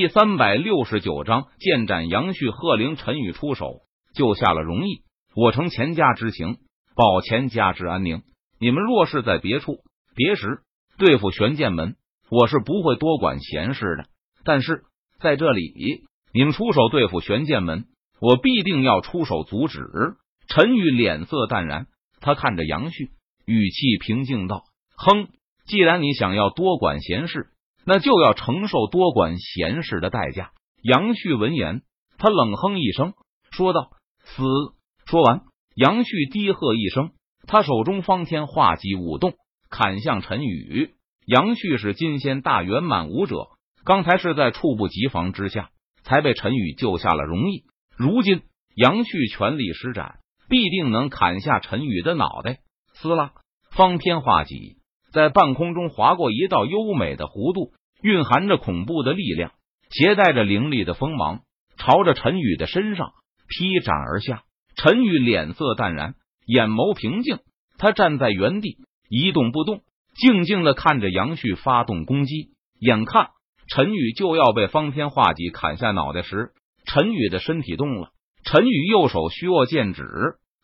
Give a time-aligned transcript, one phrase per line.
[0.00, 3.82] 第三百六十九章，剑斩杨旭，贺灵陈宇出手
[4.14, 5.02] 救下了容易。
[5.36, 6.56] 我承钱家之情，
[6.96, 8.22] 保钱家之安宁。
[8.58, 9.80] 你们若是在别处
[10.16, 10.60] 别时
[10.96, 11.96] 对付玄剑门，
[12.30, 14.06] 我是不会多管闲事的。
[14.42, 14.84] 但是
[15.20, 17.84] 在这里，你们出手对付玄剑门，
[18.22, 19.84] 我必定要出手阻止。
[20.48, 21.88] 陈宇脸色淡然，
[22.22, 23.10] 他看着杨旭，
[23.44, 24.62] 语气平静道
[24.96, 25.28] ：“哼，
[25.66, 27.48] 既然你想要多管闲事。”
[27.84, 30.52] 那就要承受多管闲事的代价。
[30.82, 31.82] 杨旭闻言，
[32.18, 33.14] 他冷哼一声，
[33.50, 33.90] 说道
[34.24, 34.42] ：“死！”
[35.06, 35.42] 说完，
[35.74, 37.10] 杨旭低喝一声，
[37.46, 39.34] 他手中方天画戟舞动，
[39.68, 40.94] 砍向陈宇。
[41.26, 43.48] 杨旭是金仙大圆满武者，
[43.84, 45.70] 刚才是在猝不及防之下，
[46.02, 47.64] 才被陈宇救下了容易。
[47.96, 48.42] 如今
[48.74, 52.58] 杨旭全力施展，必定能砍下陈宇的脑袋。
[52.94, 53.32] 撕拉，
[53.70, 54.79] 方天画戟。
[55.12, 59.52] 在半空中划过一道优美的弧度，蕴含着恐怖的力量，
[59.90, 61.40] 携带着凌厉的锋芒，
[61.76, 63.12] 朝着陈宇的身上
[63.48, 64.42] 劈斩而下。
[64.76, 66.14] 陈宇脸色淡然，
[66.46, 67.38] 眼眸平静，
[67.76, 69.82] 他站在原地一动不动，
[70.14, 72.50] 静静的看着杨旭发动攻击。
[72.78, 73.30] 眼看
[73.68, 76.52] 陈宇就要被方天画戟砍下脑袋时，
[76.86, 78.10] 陈宇的身体动了。
[78.42, 80.04] 陈宇右手虚握剑指，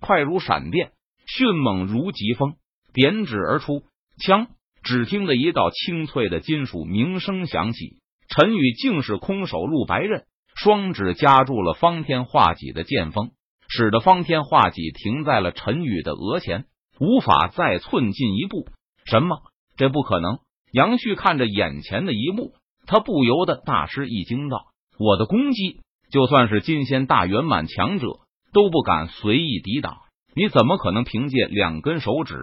[0.00, 0.90] 快如闪电，
[1.26, 2.54] 迅猛如疾风，
[2.92, 3.84] 点指而出。
[4.20, 4.48] 枪！
[4.82, 13.32] 只听得一道清脆的金属鸣声响起，陈宇竟是空手入白刃，双指夹住了方天画戟的剑锋，
[13.68, 16.64] 使得方天画戟停在了陈宇的额前，
[16.98, 18.68] 无法再寸进一步。
[19.04, 19.42] 什么？
[19.76, 20.38] 这不可能！
[20.72, 22.54] 杨旭看着眼前的一幕，
[22.86, 24.66] 他不由得大吃一惊，道
[24.98, 28.06] ：“我的攻击，就算是金仙大圆满强者
[28.52, 29.98] 都不敢随意抵挡，
[30.34, 32.36] 你怎么可能凭借两根手指？”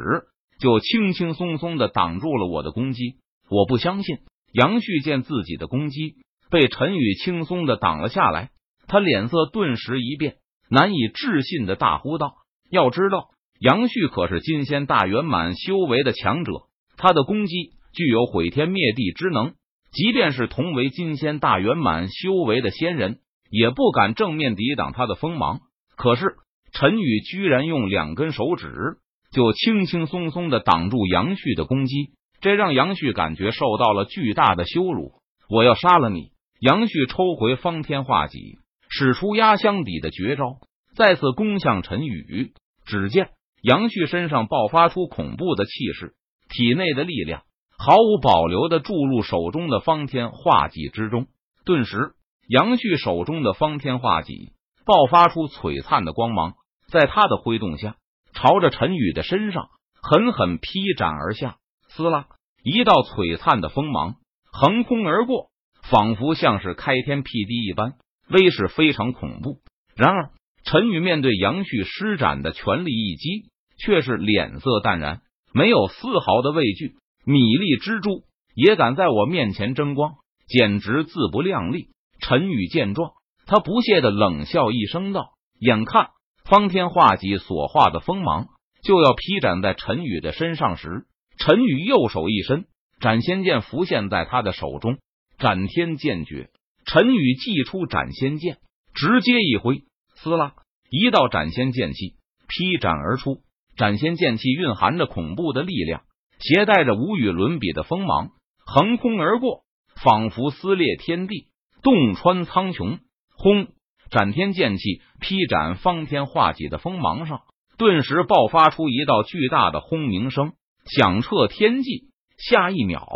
[0.60, 3.16] 就轻轻松松的挡住了我的攻击，
[3.50, 4.18] 我不相信。
[4.54, 6.16] 杨旭见自己的攻击
[6.50, 8.50] 被陈宇轻松的挡了下来，
[8.88, 10.38] 他脸色顿时一变，
[10.70, 12.34] 难以置信的大呼道
[12.72, 13.28] ：“要知道，
[13.60, 16.54] 杨旭可是金仙大圆满修为的强者，
[16.96, 17.54] 他的攻击
[17.94, 19.54] 具有毁天灭地之能，
[19.92, 23.20] 即便是同为金仙大圆满修为的仙人，
[23.52, 25.60] 也不敢正面抵挡他的锋芒。
[25.96, 26.36] 可是
[26.72, 28.98] 陈宇居然用两根手指。”
[29.38, 32.10] 就轻轻松松的挡住杨旭的攻击，
[32.42, 35.12] 这让杨旭感觉受到了巨大的羞辱。
[35.48, 36.32] 我要杀了你！
[36.60, 38.58] 杨旭抽回方天画戟，
[38.90, 40.56] 使出压箱底的绝招，
[40.96, 42.54] 再次攻向陈宇。
[42.84, 43.30] 只见
[43.62, 46.16] 杨旭身上爆发出恐怖的气势，
[46.50, 47.44] 体内的力量
[47.78, 51.28] 毫无保留的注入手中的方天画戟之中。
[51.64, 52.14] 顿时，
[52.50, 54.54] 杨旭手中的方天画戟
[54.84, 56.56] 爆发出璀璨的光芒，
[56.92, 57.98] 在他的挥动下。
[58.38, 61.58] 朝着陈宇的身上狠狠劈斩而下，
[61.90, 62.28] 撕拉！
[62.64, 64.18] 一道璀璨的锋芒
[64.52, 65.50] 横空而过，
[65.90, 67.96] 仿佛像是开天辟地一般，
[68.30, 69.58] 威势非常恐怖。
[69.96, 70.30] 然而，
[70.64, 73.50] 陈宇面对杨旭施展的全力一击，
[73.80, 75.22] 却是脸色淡然，
[75.52, 76.96] 没有丝毫的畏惧。
[77.26, 80.14] 米粒蜘蛛也敢在我面前争光，
[80.48, 81.88] 简直自不量力！
[82.22, 83.14] 陈宇见状，
[83.48, 86.10] 他不屑的冷笑一声道：“眼看。”
[86.50, 88.48] 方天画戟所化的锋芒
[88.82, 91.06] 就要劈斩在陈宇的身上时，
[91.38, 92.68] 陈宇右手一伸，
[93.02, 94.98] 斩仙剑浮现在他的手中。
[95.38, 96.50] 斩天剑诀，
[96.86, 98.58] 陈宇祭出斩仙剑，
[98.94, 99.84] 直接一挥，
[100.16, 100.54] 撕拉，
[100.90, 102.16] 一道斩仙剑气
[102.48, 103.42] 劈斩而出。
[103.76, 106.04] 斩仙剑气蕴含着恐怖的力量，
[106.40, 108.32] 携带着无与伦比的锋芒，
[108.66, 109.64] 横空而过，
[110.02, 111.50] 仿佛撕裂天地，
[111.84, 113.00] 洞穿苍穹。
[113.36, 113.68] 轰！
[114.10, 117.42] 斩天剑气劈斩方天画戟的锋芒上，
[117.78, 120.54] 顿时爆发出一道巨大的轰鸣声，
[120.86, 122.08] 响彻天际。
[122.38, 123.08] 下一秒，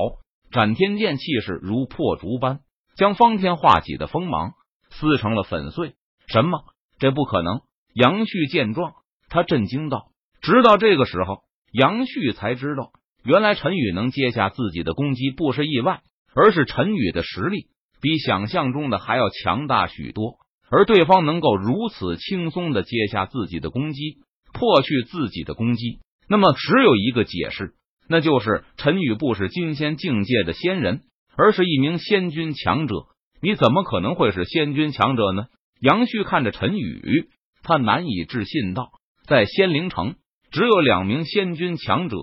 [0.52, 2.62] 斩天剑气势如破竹般
[2.96, 4.54] 将方天画戟的锋芒
[4.90, 5.94] 撕成了粉碎。
[6.28, 6.64] 什么？
[6.98, 7.62] 这不可能！
[7.94, 8.94] 杨旭见状，
[9.30, 10.08] 他震惊道。
[10.42, 12.92] 直到这个时候，杨旭才知道，
[13.24, 16.02] 原来陈宇能接下自己的攻击不是意外，
[16.34, 17.68] 而是陈宇的实力
[18.02, 20.38] 比想象中的还要强大许多。
[20.72, 24.20] 而对方能够如此轻松的接下自己的攻击，
[24.54, 27.74] 破去自己的攻击，那么只有一个解释，
[28.08, 31.02] 那就是陈宇不是金仙境界的仙人，
[31.36, 32.96] 而是一名仙君强者。
[33.42, 35.48] 你怎么可能会是仙君强者呢？
[35.82, 37.28] 杨旭看着陈宇，
[37.64, 38.92] 他难以置信道
[39.28, 40.16] ：“在仙灵城，
[40.52, 42.16] 只有两名仙君强者，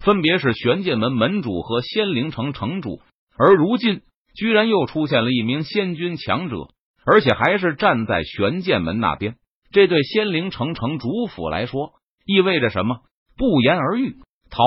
[0.00, 3.00] 分别是玄剑门门主和仙灵城城主，
[3.38, 4.02] 而如今
[4.36, 6.68] 居然又出现了一名仙君强者。”
[7.06, 9.36] 而且还是站在玄剑门那边，
[9.70, 11.92] 这对仙灵城城主府来说
[12.24, 13.00] 意味着什么？
[13.36, 14.16] 不言而喻。
[14.50, 14.62] 逃！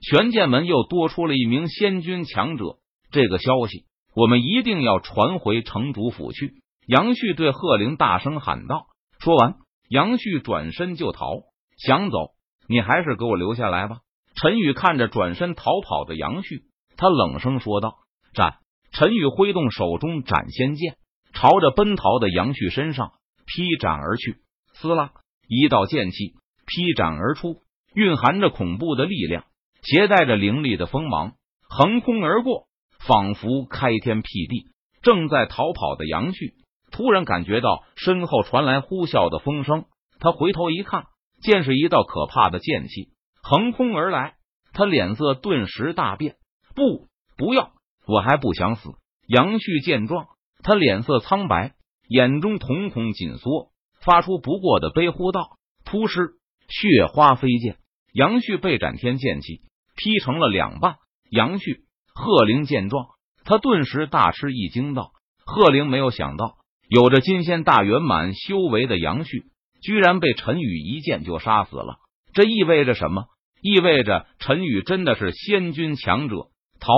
[0.00, 2.76] 玄剑门又多出了一名仙君强者，
[3.10, 3.84] 这个消息
[4.14, 6.54] 我们一定要传回城主府去。
[6.86, 8.86] 杨旭对贺灵大声喊道。
[9.18, 9.56] 说完，
[9.88, 11.42] 杨旭转身就逃，
[11.76, 12.30] 想走，
[12.68, 13.98] 你还是给我留下来吧。
[14.34, 16.62] 陈宇看着转身逃跑的杨旭，
[16.96, 17.98] 他冷声说道
[18.32, 18.54] ：“斩！”
[18.92, 20.96] 陈宇挥动手中斩仙剑，
[21.40, 23.12] 朝着奔逃的杨旭身上
[23.46, 24.36] 劈斩而去。
[24.74, 25.12] 撕拉，
[25.48, 26.34] 一道剑气
[26.66, 27.62] 劈斩而出，
[27.94, 29.44] 蕴含着恐怖的力量，
[29.80, 31.32] 携带着凌厉的锋芒，
[31.66, 32.66] 横空而过，
[33.06, 34.66] 仿佛开天辟地。
[35.00, 36.52] 正在逃跑的杨旭
[36.90, 39.86] 突然感觉到身后传来呼啸的风声，
[40.18, 41.04] 他回头一看，
[41.40, 43.08] 见是一道可怕的剑气
[43.42, 44.34] 横空而来，
[44.74, 46.36] 他脸色顿时大变。
[46.74, 47.08] 不，
[47.38, 47.72] 不要！
[48.06, 48.90] 我还不想死！
[49.26, 50.26] 杨旭见状，
[50.62, 51.74] 他脸色苍白，
[52.08, 53.70] 眼中瞳孔紧缩，
[54.02, 56.34] 发出不过的悲呼道：“突施
[56.68, 57.76] 血花飞溅，
[58.12, 59.62] 杨旭被斩天剑气
[59.96, 60.96] 劈成了两半。”
[61.30, 61.84] 杨旭、
[62.14, 63.06] 贺灵见状，
[63.44, 65.12] 他顿时大吃一惊，道
[65.46, 66.56] ：“贺灵没有想到，
[66.88, 69.44] 有着金仙大圆满修为的杨旭，
[69.80, 71.98] 居然被陈宇一剑就杀死了。
[72.32, 73.26] 这意味着什么？
[73.62, 76.48] 意味着陈宇真的是仙君强者？
[76.80, 76.92] 逃！”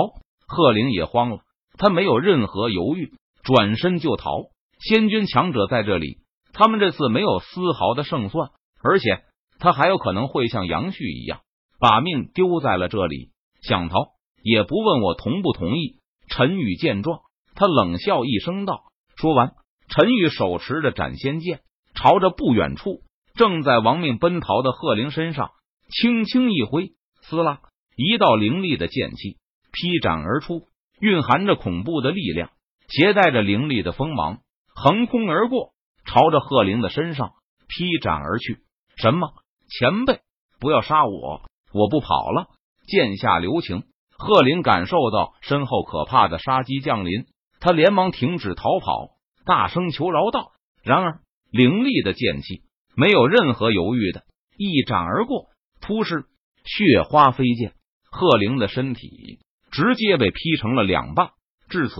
[0.45, 1.39] 贺灵也慌了，
[1.77, 3.13] 他没有任何犹豫，
[3.43, 4.31] 转身就逃。
[4.79, 6.19] 仙君强者在这里，
[6.53, 8.51] 他们这次没有丝毫的胜算，
[8.81, 9.23] 而且
[9.59, 11.41] 他还有可能会像杨旭一样
[11.79, 13.31] 把命丢在了这里。
[13.61, 13.95] 想逃
[14.41, 15.99] 也不问我同不同意。
[16.27, 17.19] 陈宇见状，
[17.55, 18.83] 他冷笑一声道
[19.15, 19.53] ：“说完，
[19.87, 21.61] 陈宇手持着斩仙剑，
[21.95, 23.03] 朝着不远处
[23.35, 25.51] 正在亡命奔逃的贺灵身上
[25.89, 27.61] 轻轻一挥，撕拉，
[27.95, 29.37] 一道凌厉的剑气。”
[29.71, 30.67] 劈斩而出，
[30.99, 32.51] 蕴含着恐怖的力量，
[32.95, 34.41] 携带着凌厉的锋芒，
[34.75, 35.73] 横空而过，
[36.05, 37.31] 朝着贺灵的身上
[37.67, 38.59] 劈斩而去。
[38.97, 39.33] 什么？
[39.67, 40.19] 前辈，
[40.59, 41.41] 不要杀我！
[41.73, 42.49] 我不跑了！
[42.85, 43.81] 剑下留情！
[44.15, 47.25] 贺灵感受到身后可怕的杀机降临，
[47.59, 50.51] 他连忙停止逃跑，大声求饶道
[50.85, 52.61] ：“然而，凌厉的剑气
[52.95, 54.23] 没有任何犹豫的
[54.55, 55.47] 一斩而过，
[55.81, 56.25] 突是
[56.63, 57.73] 血花飞溅，
[58.11, 59.39] 贺灵的身体。
[59.71, 61.31] 直接被劈成了两半。
[61.67, 61.95] 至此，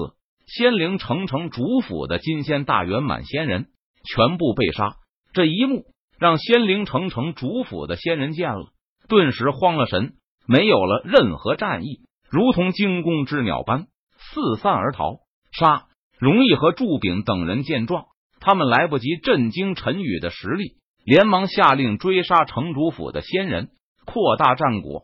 [0.45, 3.67] 仙灵城城主府的金仙大圆满仙人
[4.03, 4.95] 全部被杀。
[5.33, 5.85] 这一幕
[6.19, 8.65] 让仙灵城城主府的仙人见了，
[9.07, 10.13] 顿时慌了神，
[10.47, 13.87] 没有了任何战意，如同惊弓之鸟般
[14.17, 15.17] 四散而逃。
[15.51, 15.85] 杀！
[16.17, 18.05] 容易和祝炳等人见状，
[18.39, 23.69] 他们来不及震惊陈宇的实力，连忙下令追杀城主府的仙人，
[24.05, 25.03] 扩大战果。